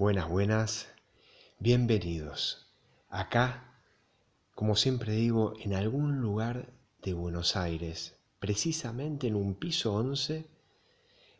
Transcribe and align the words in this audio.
Buenas, 0.00 0.30
buenas, 0.30 0.88
bienvenidos. 1.58 2.72
Acá, 3.10 3.82
como 4.54 4.74
siempre 4.74 5.12
digo, 5.12 5.52
en 5.60 5.74
algún 5.74 6.22
lugar 6.22 6.72
de 7.02 7.12
Buenos 7.12 7.54
Aires, 7.54 8.16
precisamente 8.38 9.26
en 9.26 9.34
un 9.34 9.56
piso 9.56 9.92
11, 9.92 10.46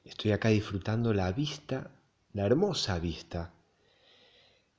estoy 0.05 0.33
acá 0.33 0.51
disfrutando 0.51 1.15
la 1.15 1.33
vista, 1.33 1.91
la 2.35 2.45
hermosa 2.45 2.99
vista, 2.99 3.55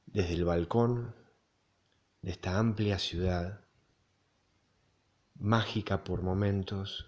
desde 0.06 0.36
el 0.36 0.46
balcón 0.46 1.16
de 2.22 2.34
esta 2.34 2.60
amplia 2.60 3.00
ciudad, 3.00 3.62
mágica 5.40 6.04
por 6.04 6.22
momentos, 6.22 7.08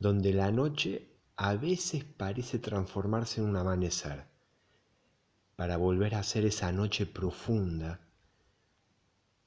donde 0.00 0.32
la 0.32 0.50
noche 0.50 1.06
a 1.36 1.54
veces 1.54 2.02
parece 2.02 2.58
transformarse 2.58 3.40
en 3.40 3.46
un 3.46 3.54
amanecer, 3.54 4.29
para 5.60 5.76
volver 5.76 6.14
a 6.14 6.22
ser 6.22 6.46
esa 6.46 6.72
noche 6.72 7.04
profunda 7.04 8.00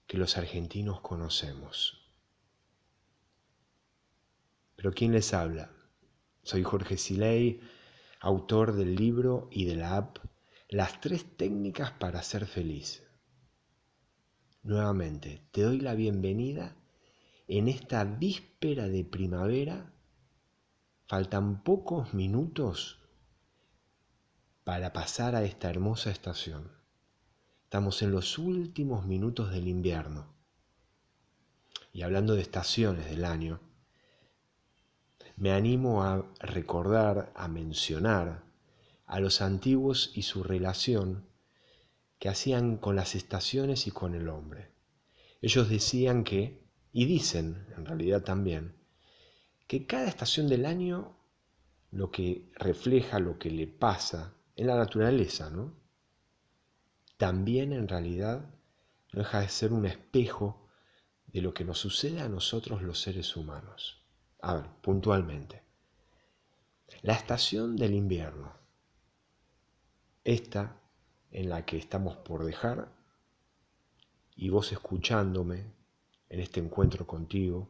que 0.05 0.19
los 0.19 0.37
argentinos 0.37 1.01
conocemos. 1.01 2.07
Pero 4.75 4.91
¿quién 4.91 5.11
les 5.11 5.33
habla? 5.33 5.71
Soy 6.43 6.61
Jorge 6.61 6.97
Silei, 6.97 7.61
autor 8.19 8.73
del 8.73 8.95
libro 8.95 9.47
y 9.51 9.65
de 9.65 9.75
la 9.75 9.97
app 9.97 10.19
Las 10.69 11.01
tres 11.01 11.25
técnicas 11.35 11.89
para 11.93 12.21
ser 12.21 12.45
feliz. 12.45 13.01
Nuevamente, 14.61 15.41
te 15.49 15.63
doy 15.63 15.79
la 15.79 15.95
bienvenida 15.95 16.75
en 17.47 17.67
esta 17.67 18.03
víspera 18.03 18.87
de 18.87 19.03
primavera. 19.03 19.91
Faltan 21.07 21.63
pocos 21.63 22.13
minutos 22.13 23.02
para 24.63 24.93
pasar 24.93 25.35
a 25.35 25.43
esta 25.43 25.69
hermosa 25.69 26.09
estación. 26.09 26.71
Estamos 27.65 28.01
en 28.01 28.11
los 28.11 28.37
últimos 28.37 29.05
minutos 29.05 29.51
del 29.51 29.67
invierno. 29.67 30.33
Y 31.91 32.03
hablando 32.03 32.35
de 32.35 32.41
estaciones 32.41 33.09
del 33.09 33.25
año, 33.25 33.59
me 35.35 35.51
animo 35.51 36.03
a 36.03 36.25
recordar, 36.39 37.33
a 37.35 37.47
mencionar 37.47 38.43
a 39.05 39.19
los 39.19 39.41
antiguos 39.41 40.11
y 40.15 40.21
su 40.21 40.43
relación 40.43 41.25
que 42.19 42.29
hacían 42.29 42.77
con 42.77 42.95
las 42.95 43.15
estaciones 43.15 43.85
y 43.87 43.91
con 43.91 44.15
el 44.15 44.29
hombre. 44.29 44.71
Ellos 45.41 45.67
decían 45.67 46.23
que, 46.23 46.63
y 46.93 47.05
dicen 47.05 47.67
en 47.75 47.85
realidad 47.85 48.23
también, 48.23 48.77
que 49.67 49.85
cada 49.85 50.07
estación 50.07 50.47
del 50.47 50.65
año 50.65 51.17
lo 51.91 52.11
que 52.11 52.49
refleja 52.55 53.19
lo 53.19 53.37
que 53.37 53.51
le 53.51 53.67
pasa 53.67 54.33
en 54.55 54.67
la 54.67 54.75
naturaleza, 54.75 55.49
¿no? 55.49 55.73
También 57.17 57.73
en 57.73 57.87
realidad 57.87 58.49
no 59.11 59.19
deja 59.19 59.39
de 59.41 59.49
ser 59.49 59.73
un 59.73 59.85
espejo 59.85 60.67
de 61.27 61.41
lo 61.41 61.53
que 61.53 61.65
nos 61.65 61.79
sucede 61.79 62.21
a 62.21 62.29
nosotros 62.29 62.81
los 62.81 62.99
seres 62.99 63.35
humanos. 63.35 64.03
A 64.41 64.55
ver, 64.55 64.65
puntualmente. 64.81 65.63
La 67.01 67.13
estación 67.13 67.75
del 67.75 67.93
invierno. 67.93 68.53
Esta 70.23 70.79
en 71.31 71.49
la 71.49 71.65
que 71.65 71.77
estamos 71.77 72.17
por 72.17 72.45
dejar 72.45 72.91
y 74.35 74.49
vos 74.49 74.71
escuchándome 74.71 75.73
en 76.29 76.39
este 76.39 76.59
encuentro 76.59 77.05
contigo, 77.05 77.69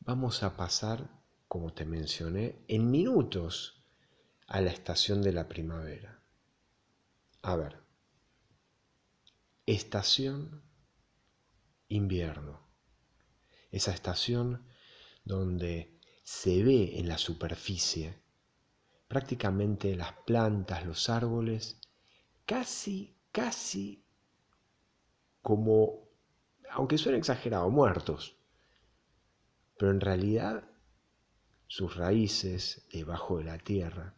vamos 0.00 0.42
a 0.42 0.56
pasar, 0.56 1.08
como 1.56 1.72
te 1.72 1.86
mencioné, 1.86 2.58
en 2.68 2.90
minutos 2.90 3.82
a 4.46 4.60
la 4.60 4.70
estación 4.70 5.22
de 5.22 5.32
la 5.32 5.48
primavera. 5.48 6.20
A 7.40 7.56
ver, 7.56 7.78
estación 9.64 10.62
invierno, 11.88 12.60
esa 13.70 13.92
estación 13.92 14.66
donde 15.24 15.98
se 16.24 16.62
ve 16.62 16.98
en 16.98 17.08
la 17.08 17.16
superficie 17.16 18.20
prácticamente 19.08 19.96
las 19.96 20.12
plantas, 20.26 20.84
los 20.84 21.08
árboles, 21.08 21.80
casi, 22.44 23.16
casi 23.32 24.04
como, 25.40 26.10
aunque 26.68 26.98
suene 26.98 27.16
exagerado, 27.16 27.70
muertos. 27.70 28.36
Pero 29.78 29.90
en 29.90 30.02
realidad 30.02 30.75
sus 31.66 31.96
raíces 31.96 32.86
debajo 32.92 33.38
de 33.38 33.44
la 33.44 33.58
tierra, 33.58 34.14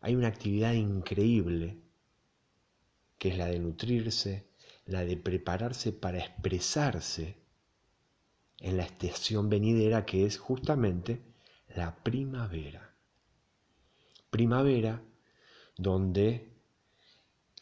hay 0.00 0.14
una 0.14 0.28
actividad 0.28 0.72
increíble 0.72 1.82
que 3.18 3.28
es 3.28 3.38
la 3.38 3.46
de 3.46 3.58
nutrirse, 3.58 4.48
la 4.86 5.04
de 5.04 5.16
prepararse 5.16 5.92
para 5.92 6.18
expresarse 6.18 7.36
en 8.58 8.76
la 8.76 8.84
estación 8.84 9.48
venidera 9.50 10.06
que 10.06 10.24
es 10.24 10.38
justamente 10.38 11.20
la 11.68 12.02
primavera 12.02 12.90
primavera 14.30 15.02
donde, 15.76 16.52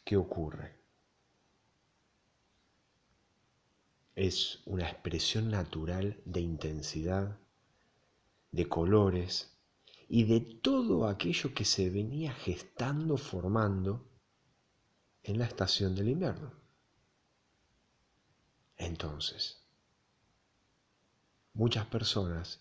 ¿qué 0.04 0.16
ocurre? 0.16 0.76
Es 4.14 4.60
una 4.66 4.88
expresión 4.88 5.50
natural 5.50 6.20
de 6.24 6.40
intensidad, 6.40 7.38
de 8.50 8.69
colores 8.69 9.59
y 10.09 10.25
de 10.25 10.41
todo 10.41 11.06
aquello 11.06 11.53
que 11.54 11.64
se 11.64 11.91
venía 11.91 12.32
gestando, 12.32 13.16
formando 13.16 14.09
en 15.22 15.38
la 15.38 15.44
estación 15.44 15.94
del 15.94 16.09
invierno. 16.09 16.53
Entonces, 18.76 19.62
muchas 21.53 21.86
personas 21.86 22.60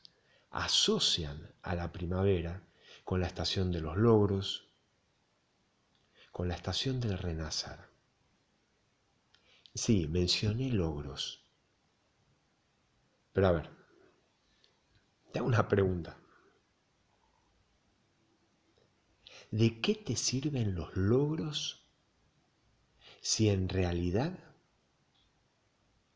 asocian 0.50 1.54
a 1.62 1.76
la 1.76 1.92
primavera 1.92 2.68
con 3.04 3.22
la 3.22 3.28
estación 3.28 3.72
de 3.72 3.80
los 3.80 3.96
logros, 3.96 4.68
con 6.32 6.48
la 6.48 6.56
estación 6.56 7.00
del 7.00 7.18
renacer. 7.18 7.80
Sí, 9.74 10.08
mencioné 10.08 10.72
logros. 10.72 11.46
Pero 13.32 13.48
a 13.48 13.52
ver, 13.52 13.77
una 15.42 15.68
pregunta. 15.68 16.18
¿De 19.52 19.80
qué 19.80 19.96
te 19.96 20.16
sirven 20.16 20.76
los 20.76 20.96
logros 20.96 21.88
si 23.22 23.50
en 23.50 23.70
realidad 23.70 24.38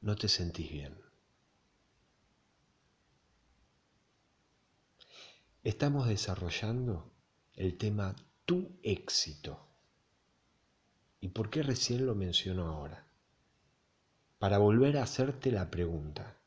no 0.02 0.16
te 0.16 0.28
sentís 0.28 0.70
bien? 0.70 0.98
Estamos 5.64 6.08
desarrollando 6.08 7.14
el 7.53 7.78
tema 7.78 8.16
tu 8.46 8.80
éxito. 8.82 9.68
¿Y 11.20 11.30
por 11.30 11.50
qué 11.50 11.62
recién 11.62 12.06
lo 12.06 12.16
menciono 12.16 12.68
ahora? 12.68 13.06
Para 14.40 14.58
volver 14.58 14.98
a 14.98 15.03
hacerte 15.03 15.52
la 15.52 15.70
pregunta. 15.70 16.41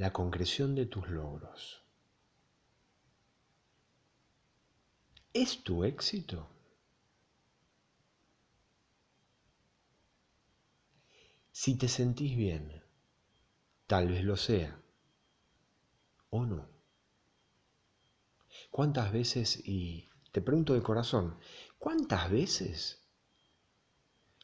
La 0.00 0.14
concreción 0.14 0.74
de 0.74 0.86
tus 0.86 1.10
logros. 1.10 1.82
¿Es 5.34 5.62
tu 5.62 5.84
éxito? 5.84 6.48
Si 11.52 11.76
te 11.76 11.86
sentís 11.86 12.34
bien, 12.34 12.82
Tal 13.86 14.08
vez 14.08 14.24
lo 14.24 14.38
sea. 14.38 14.80
¿O 16.30 16.46
no? 16.46 16.66
¿Cuántas 18.70 19.12
veces, 19.12 19.60
y 19.68 20.08
te 20.32 20.40
pregunto 20.40 20.72
de 20.72 20.80
corazón, 20.80 21.36
¿cuántas 21.78 22.30
veces 22.30 23.02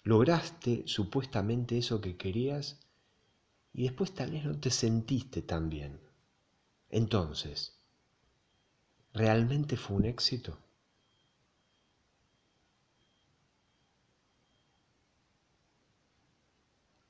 lograste 0.02 0.82
supuestamente 0.86 1.78
eso 1.78 2.02
que 2.02 2.18
querías 2.18 2.85
y 3.76 3.82
después 3.82 4.14
tal 4.14 4.30
vez 4.30 4.42
no 4.46 4.58
te 4.58 4.70
sentiste 4.70 5.42
tan 5.42 5.68
bien? 5.68 6.00
Entonces, 6.88 7.78
¿realmente 9.12 9.76
fue 9.76 9.96
un 9.98 10.06
éxito? 10.06 10.58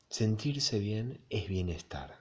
Sentirse 0.09 0.81
bien 0.81 1.25
es 1.31 1.49
bienestar. 1.49 2.19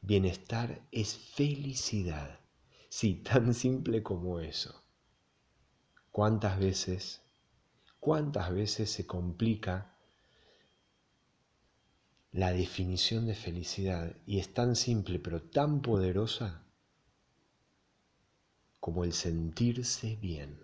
Bienestar 0.00 0.80
es 0.90 1.14
felicidad. 1.14 2.40
Sí, 2.88 3.16
tan 3.22 3.52
simple 3.52 4.02
como 4.02 4.40
eso. 4.40 4.82
¿Cuántas 6.10 6.58
veces, 6.58 7.20
cuántas 8.00 8.50
veces 8.50 8.90
se 8.90 9.06
complica 9.06 9.97
la 12.38 12.52
definición 12.52 13.26
de 13.26 13.34
felicidad 13.34 14.14
y 14.24 14.38
es 14.38 14.54
tan 14.54 14.76
simple 14.76 15.18
pero 15.18 15.42
tan 15.42 15.82
poderosa 15.82 16.62
como 18.78 19.02
el 19.02 19.12
sentirse 19.12 20.14
bien. 20.14 20.56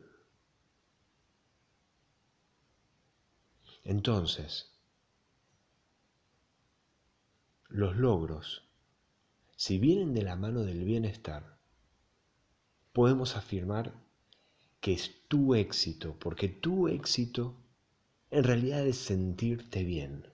Entonces, 3.82 4.71
los 7.67 7.97
logros, 7.97 8.62
si 9.56 9.79
vienen 9.79 10.15
de 10.15 10.23
la 10.23 10.37
mano 10.37 10.62
del 10.62 10.85
bienestar, 10.85 11.59
podemos 12.93 13.35
afirmar 13.35 13.93
que 14.81 14.93
es 14.93 15.26
tu 15.26 15.56
éxito, 15.56 16.17
porque 16.21 16.49
tu 16.49 16.87
éxito 16.87 17.56
en 18.31 18.44
realidad 18.44 18.87
es 18.87 18.99
sentirte 18.99 19.82
bien. 19.82 20.33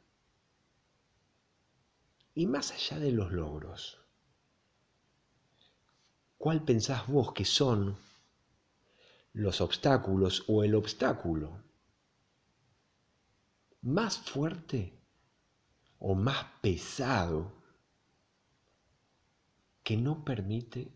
Y 2.35 2.47
más 2.47 2.73
allá 2.73 2.99
de 2.99 3.13
los 3.13 3.33
logros, 3.33 3.99
¿cuál 6.39 6.65
pensás 6.65 7.07
vos 7.09 7.33
que 7.33 7.45
son 7.45 7.97
los 9.33 9.61
obstáculos 9.61 10.45
o 10.49 10.65
el 10.65 10.75
obstáculo 10.75 11.63
más 13.83 14.19
fuerte 14.19 14.99
o 15.99 16.15
más 16.15 16.45
pesado 16.61 17.53
que 19.83 19.97
no 19.97 20.25
permite 20.25 20.93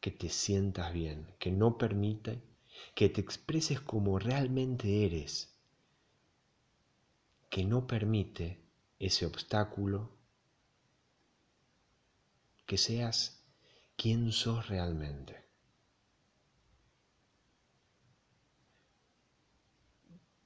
que 0.00 0.10
te 0.10 0.28
sientas 0.28 0.92
bien, 0.92 1.34
que 1.38 1.50
no 1.50 1.76
permite 1.76 2.42
que 2.94 3.08
te 3.08 3.20
expreses 3.20 3.80
como 3.80 4.18
realmente 4.18 5.04
eres, 5.04 5.58
que 7.50 7.64
no 7.64 7.86
permite 7.86 8.62
ese 8.98 9.26
obstáculo 9.26 10.19
que 12.70 12.78
seas 12.78 13.44
quien 13.96 14.30
sos 14.30 14.68
realmente. 14.68 15.44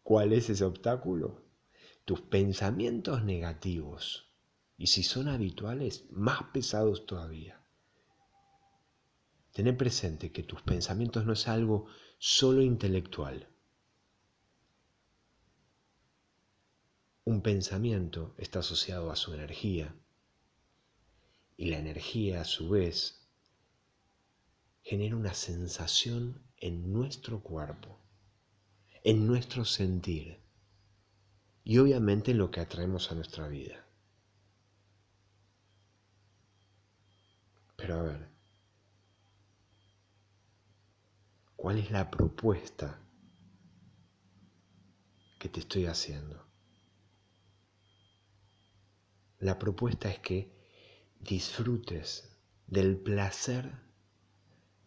¿Cuál 0.03 0.33
es 0.33 0.49
ese 0.49 0.65
obstáculo? 0.65 1.45
Tus 2.07 2.23
pensamientos 2.23 3.23
negativos. 3.25 4.33
Y 4.79 4.87
si 4.87 5.03
son 5.03 5.29
habituales, 5.29 6.07
más 6.13 6.45
pesados 6.45 7.05
todavía. 7.05 7.63
Tener 9.53 9.77
presente 9.77 10.33
que 10.33 10.45
tus 10.45 10.63
pensamientos 10.63 11.27
no 11.27 11.35
es 11.35 11.47
algo 11.47 11.89
solo 12.17 12.63
intelectual. 12.63 13.51
Un 17.25 17.43
pensamiento 17.43 18.35
está 18.39 18.61
asociado 18.61 19.11
a 19.11 19.17
su 19.17 19.35
energía, 19.35 19.95
y 21.57 21.67
la 21.67 21.79
energía 21.79 22.41
a 22.41 22.45
su 22.45 22.69
vez 22.69 23.25
genera 24.83 25.17
una 25.17 25.35
sensación 25.35 26.43
en 26.59 26.93
nuestro 26.93 27.43
cuerpo, 27.43 27.99
en 29.03 29.27
nuestro 29.27 29.65
sentir 29.65 30.41
y 31.63 31.79
obviamente 31.79 32.33
en 32.33 32.39
lo 32.39 32.51
que 32.51 32.61
atraemos 32.61 33.11
a 33.11 33.15
nuestra 33.15 33.49
vida. 33.49 33.87
Pero 37.77 37.99
a 37.99 38.03
ver, 38.03 38.29
¿cuál 41.57 41.79
es 41.79 41.91
la 41.91 42.11
propuesta 42.11 43.01
que 45.39 45.49
te 45.49 45.61
estoy 45.61 45.87
haciendo? 45.87 46.47
La 49.39 49.59
propuesta 49.59 50.11
es 50.11 50.19
que 50.21 50.64
disfrutes 51.25 52.37
del 52.67 52.99
placer 52.99 53.73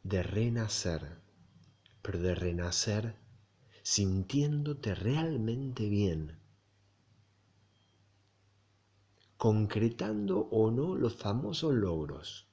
de 0.04 0.22
renacer, 0.22 1.20
pero 2.04 2.20
de 2.20 2.36
renacer 2.36 3.16
sintiéndote 3.82 4.94
realmente 4.94 5.90
bien, 5.90 6.40
concretando 9.36 10.42
o 10.52 10.70
no 10.70 10.96
los 10.96 11.16
famosos 11.16 11.74
logros. 11.74 12.48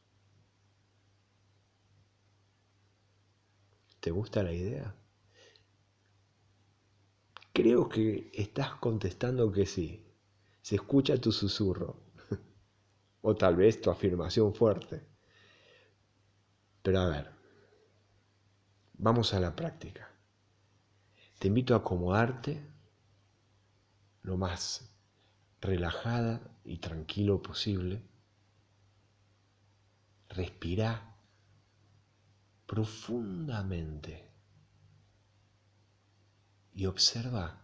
¿Te 4.01 4.11
gusta 4.11 4.43
la 4.43 4.53
idea? 4.53 4.97
Creo 7.53 7.89
que 7.91 8.31
estás 8.33 8.77
contestando 8.77 9.53
que 9.53 9.67
sí. 9.67 10.07
Se 10.63 10.77
escucha 10.77 11.21
tu 11.21 11.31
susurro 11.31 12.04
o 13.27 13.35
tal 13.35 13.57
vez 13.57 13.81
tu 13.81 13.91
afirmación 13.91 14.55
fuerte. 14.55 15.03
Pero 16.83 17.01
a 17.01 17.09
ver, 17.09 17.31
vamos 18.99 19.33
a 19.33 19.41
la 19.41 19.57
práctica. 19.57 20.11
Te 21.39 21.49
invito 21.49 21.75
a 21.75 21.79
acomodarte 21.79 22.61
lo 24.23 24.37
más 24.37 24.95
relajada 25.63 26.43
y 26.65 26.77
tranquilo 26.77 27.41
posible. 27.41 28.03
Respira 30.29 31.17
profundamente 32.67 34.31
y 36.75 36.85
observa 36.85 37.64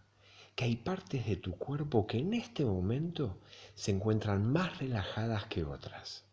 que 0.61 0.65
hay 0.65 0.75
partes 0.75 1.25
de 1.25 1.37
tu 1.37 1.57
cuerpo 1.57 2.05
que 2.05 2.19
en 2.19 2.35
este 2.35 2.63
momento 2.63 3.39
se 3.73 3.89
encuentran 3.89 4.45
más 4.45 4.77
relajadas 4.77 5.45
que 5.47 5.63
otras. 5.63 6.23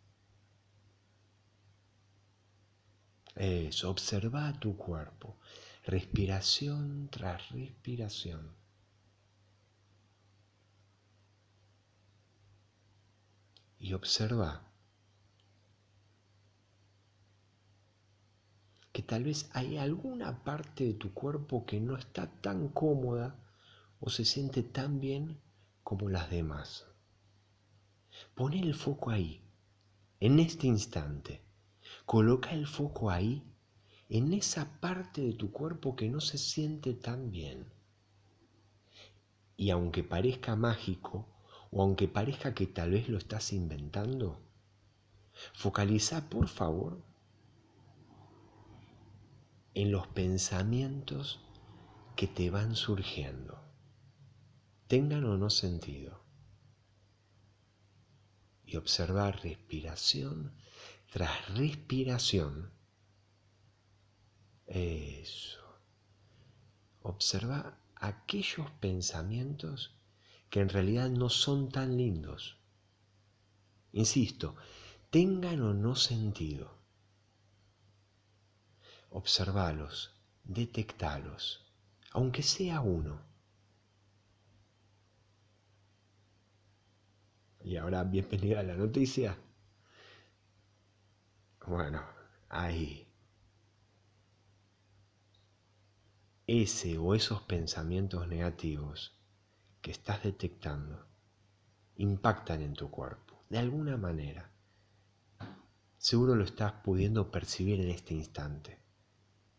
Eso, 3.36 3.88
observa 3.88 4.52
tu 4.60 4.76
cuerpo, 4.76 5.38
respiración 5.86 7.08
tras 7.10 7.48
respiración. 7.52 8.54
Y 13.78 13.94
observa 13.94 14.60
que 18.92 19.00
tal 19.00 19.24
vez 19.24 19.48
hay 19.54 19.78
alguna 19.78 20.44
parte 20.44 20.84
de 20.84 20.92
tu 20.92 21.14
cuerpo 21.14 21.64
que 21.64 21.80
no 21.80 21.96
está 21.96 22.26
tan 22.42 22.68
cómoda 22.68 23.34
o 24.00 24.10
se 24.10 24.24
siente 24.24 24.62
tan 24.62 25.00
bien 25.00 25.40
como 25.82 26.08
las 26.08 26.30
demás. 26.30 26.86
Pon 28.34 28.52
el 28.52 28.74
foco 28.74 29.10
ahí, 29.10 29.42
en 30.20 30.38
este 30.38 30.66
instante. 30.66 31.42
Coloca 32.04 32.52
el 32.52 32.66
foco 32.66 33.10
ahí, 33.10 33.42
en 34.08 34.32
esa 34.32 34.80
parte 34.80 35.22
de 35.22 35.32
tu 35.32 35.50
cuerpo 35.52 35.96
que 35.96 36.08
no 36.08 36.20
se 36.20 36.38
siente 36.38 36.94
tan 36.94 37.30
bien. 37.30 37.66
Y 39.56 39.70
aunque 39.70 40.04
parezca 40.04 40.56
mágico, 40.56 41.26
o 41.70 41.82
aunque 41.82 42.08
parezca 42.08 42.54
que 42.54 42.66
tal 42.66 42.92
vez 42.92 43.08
lo 43.08 43.18
estás 43.18 43.52
inventando, 43.52 44.40
focaliza 45.54 46.28
por 46.28 46.48
favor 46.48 47.02
en 49.74 49.92
los 49.92 50.06
pensamientos 50.08 51.40
que 52.16 52.26
te 52.26 52.50
van 52.50 52.74
surgiendo 52.74 53.67
tengan 54.88 55.24
o 55.24 55.36
no 55.36 55.50
sentido. 55.50 56.24
Y 58.64 58.76
observar 58.76 59.42
respiración 59.42 60.54
tras 61.12 61.54
respiración. 61.54 62.70
Eso. 64.66 65.60
Observa 67.02 67.78
aquellos 67.96 68.70
pensamientos 68.80 69.94
que 70.50 70.60
en 70.60 70.68
realidad 70.70 71.10
no 71.10 71.28
son 71.28 71.70
tan 71.70 71.96
lindos. 71.96 72.56
Insisto, 73.92 74.56
tengan 75.10 75.60
o 75.62 75.74
no 75.74 75.96
sentido. 75.96 76.78
Observalos, 79.10 80.12
detectalos, 80.44 81.64
aunque 82.12 82.42
sea 82.42 82.80
uno. 82.80 83.27
Y 87.68 87.76
ahora, 87.76 88.02
bienvenida 88.02 88.60
a 88.60 88.62
la 88.62 88.74
noticia. 88.74 89.36
Bueno, 91.66 92.02
ahí. 92.48 93.06
Ese 96.46 96.96
o 96.96 97.14
esos 97.14 97.42
pensamientos 97.42 98.26
negativos 98.26 99.20
que 99.82 99.90
estás 99.90 100.22
detectando 100.22 101.08
impactan 101.96 102.62
en 102.62 102.72
tu 102.72 102.90
cuerpo, 102.90 103.44
de 103.50 103.58
alguna 103.58 103.98
manera. 103.98 104.50
Seguro 105.98 106.36
lo 106.36 106.44
estás 106.44 106.72
pudiendo 106.82 107.30
percibir 107.30 107.82
en 107.82 107.90
este 107.90 108.14
instante. 108.14 108.80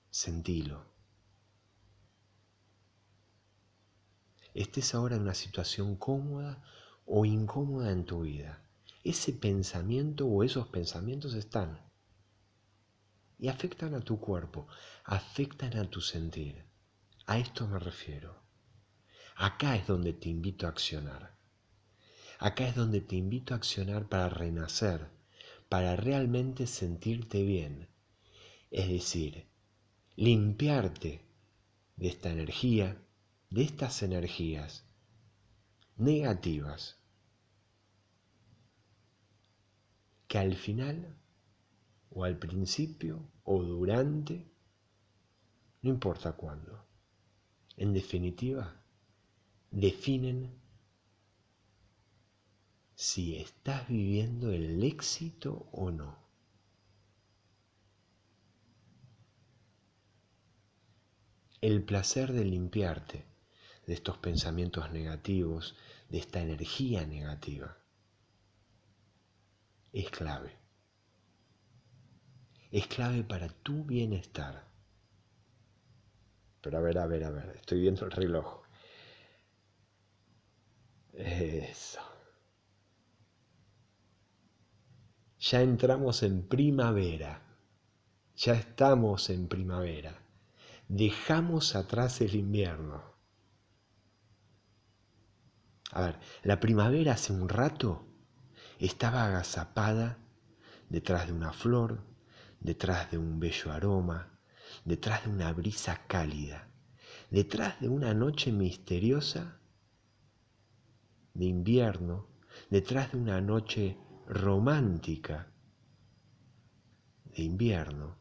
Sentilo. 0.10 0.84
Estés 4.56 4.96
ahora 4.96 5.16
en 5.16 5.22
una 5.22 5.36
situación 5.36 5.96
cómoda 5.96 6.64
o 7.12 7.26
incómoda 7.26 7.92
en 7.92 8.06
tu 8.06 8.22
vida, 8.22 8.62
ese 9.04 9.34
pensamiento 9.34 10.28
o 10.28 10.44
esos 10.44 10.68
pensamientos 10.68 11.34
están 11.34 11.82
y 13.40 13.48
afectan 13.48 13.96
a 13.96 14.02
tu 14.02 14.20
cuerpo, 14.20 14.68
afectan 15.06 15.76
a 15.78 15.90
tu 15.90 16.02
sentir. 16.02 16.64
A 17.26 17.40
esto 17.40 17.68
me 17.68 17.80
refiero. 17.80 18.44
Acá 19.36 19.76
es 19.76 19.88
donde 19.88 20.14
te 20.14 20.30
invito 20.30 20.68
a 20.68 20.70
accionar. 20.70 21.36
Acá 22.38 22.68
es 22.68 22.76
donde 22.76 23.02
te 23.02 23.16
invito 23.16 23.56
a 23.56 23.58
accionar 23.58 24.08
para 24.08 24.30
renacer, 24.30 25.08
para 25.68 25.96
realmente 25.96 26.68
sentirte 26.68 27.42
bien. 27.42 27.90
Es 28.70 28.88
decir, 28.88 29.48
limpiarte 30.16 31.26
de 31.96 32.08
esta 32.08 32.30
energía, 32.30 33.02
de 33.50 33.64
estas 33.64 34.04
energías 34.04 34.86
negativas, 35.96 36.99
que 40.30 40.38
al 40.38 40.56
final 40.56 41.18
o 42.12 42.24
al 42.24 42.38
principio 42.38 43.32
o 43.44 43.64
durante, 43.64 44.48
no 45.82 45.90
importa 45.90 46.34
cuándo, 46.34 46.86
en 47.78 47.94
definitiva, 47.94 48.80
definen 49.72 50.54
si 52.94 53.38
estás 53.38 53.88
viviendo 53.88 54.52
el 54.52 54.84
éxito 54.84 55.68
o 55.72 55.90
no. 55.90 56.20
El 61.60 61.84
placer 61.84 62.34
de 62.34 62.46
limpiarte 62.46 63.26
de 63.88 63.94
estos 63.96 64.20
pensamientos 64.20 64.92
negativos, 64.92 65.76
de 66.10 66.20
esta 66.20 66.40
energía 66.40 67.08
negativa, 67.08 67.80
es 69.94 70.10
clave. 70.10 70.56
Es 72.72 72.88
clave 72.88 73.24
para 73.24 73.50
tu 73.50 73.84
bienestar. 73.84 74.68
Pero 76.62 76.78
a 76.78 76.82
ver, 76.82 76.98
a 77.00 77.08
ver, 77.08 77.24
a 77.24 77.30
ver, 77.32 77.56
estoy 77.56 77.82
viendo 77.82 78.06
el 78.06 78.12
reloj. 78.12 78.62
Eso. 81.14 82.02
Ya 85.40 85.62
entramos 85.62 86.22
en 86.24 86.48
primavera. 86.48 87.42
Ya 88.36 88.54
estamos 88.54 89.30
en 89.30 89.48
primavera. 89.48 90.22
Dejamos 90.88 91.76
atrás 91.76 92.22
el 92.22 92.36
invierno. 92.36 93.04
A 95.92 96.02
ver, 96.02 96.20
la 96.44 96.60
primavera 96.60 97.14
hace 97.14 97.34
un 97.34 97.50
rato 97.50 98.09
estaba 98.80 99.26
agazapada 99.26 100.18
detrás 100.90 101.28
de 101.28 101.34
una 101.34 101.52
flor, 101.52 102.02
detrás 102.62 103.12
de 103.12 103.18
un 103.18 103.40
bello 103.40 103.72
aroma, 103.72 104.40
detrás 104.86 105.26
de 105.26 105.32
una 105.32 105.52
brisa 105.52 106.08
cálida, 106.08 106.70
detrás 107.30 107.80
de 107.82 107.90
una 107.90 108.14
noche 108.14 108.52
misteriosa 108.52 109.60
de 111.34 111.46
invierno, 111.46 112.28
detrás 112.70 113.12
de 113.12 113.18
una 113.18 113.42
noche 113.42 113.98
romántica 114.28 115.52
de 117.26 117.44
invierno 117.44 118.18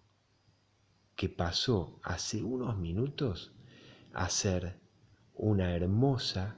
que 1.15 1.29
pasó 1.29 2.01
hace 2.03 2.43
unos 2.43 2.77
minutos 2.77 3.53
a 4.13 4.29
ser 4.29 4.79
una 5.35 5.75
hermosa 5.75 6.57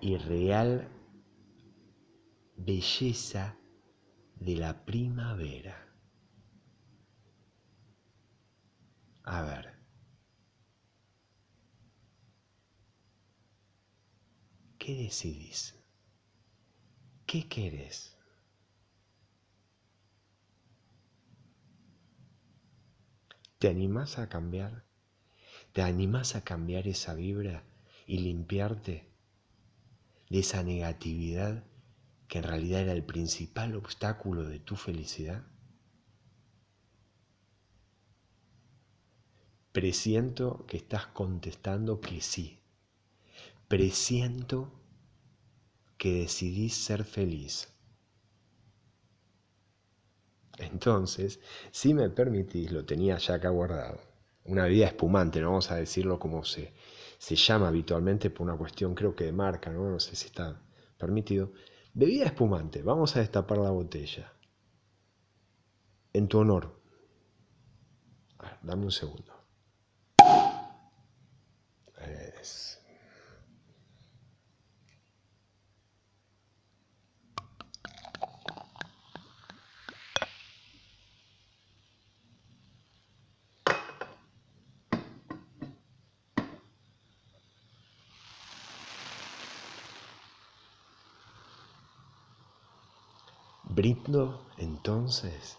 y 0.00 0.16
real 0.16 0.88
belleza 2.56 3.56
de 4.36 4.56
la 4.56 4.84
primavera. 4.84 5.76
A 9.24 9.42
ver. 9.42 9.74
¿Qué 14.78 14.94
decidís? 14.94 15.74
¿Qué 17.26 17.48
querés? 17.48 18.16
¿Te 23.58 23.68
animás 23.68 24.18
a 24.18 24.28
cambiar? 24.28 24.84
¿Te 25.72 25.80
animás 25.80 26.36
a 26.36 26.44
cambiar 26.44 26.86
esa 26.86 27.14
vibra 27.14 27.64
y 28.06 28.18
limpiarte 28.18 29.10
de 30.28 30.38
esa 30.38 30.62
negatividad 30.62 31.64
que 32.34 32.38
en 32.38 32.44
realidad 32.46 32.80
era 32.80 32.92
el 32.92 33.04
principal 33.04 33.76
obstáculo 33.76 34.42
de 34.42 34.58
tu 34.58 34.74
felicidad? 34.74 35.44
Presiento 39.70 40.66
que 40.66 40.78
estás 40.78 41.06
contestando 41.06 42.00
que 42.00 42.20
sí. 42.20 42.58
Presiento 43.68 44.72
que 45.96 46.22
decidís 46.22 46.74
ser 46.74 47.04
feliz. 47.04 47.68
Entonces, 50.58 51.38
si 51.70 51.94
me 51.94 52.10
permitís, 52.10 52.72
lo 52.72 52.84
tenía 52.84 53.16
ya 53.18 53.34
acá 53.34 53.50
guardado. 53.50 54.00
Una 54.44 54.64
bebida 54.64 54.86
espumante, 54.86 55.40
no 55.40 55.50
vamos 55.50 55.70
a 55.70 55.76
decirlo 55.76 56.18
como 56.18 56.44
se, 56.44 56.74
se 57.16 57.36
llama 57.36 57.68
habitualmente 57.68 58.28
por 58.28 58.44
una 58.48 58.58
cuestión 58.58 58.96
creo 58.96 59.14
que 59.14 59.22
de 59.22 59.32
marca, 59.32 59.70
¿no? 59.70 59.88
no 59.88 60.00
sé 60.00 60.16
si 60.16 60.26
está 60.26 60.60
permitido. 60.98 61.52
Bebida 61.94 62.26
espumante, 62.26 62.82
vamos 62.82 63.14
a 63.14 63.20
destapar 63.20 63.58
la 63.58 63.70
botella. 63.70 64.32
En 66.12 66.26
tu 66.26 66.40
honor. 66.40 66.82
dame 68.62 68.84
un 68.84 68.92
segundo. 68.92 69.32
Brindo 93.74 94.46
entonces 94.56 95.58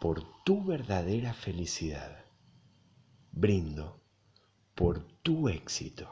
por 0.00 0.22
tu 0.44 0.62
verdadera 0.62 1.34
felicidad. 1.34 2.24
Brindo 3.32 4.00
por 4.76 5.02
tu 5.24 5.48
éxito. 5.48 6.08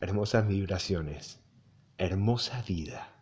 Hermosas 0.00 0.46
vibraciones, 0.46 1.40
hermosa 1.96 2.60
vida. 2.60 3.13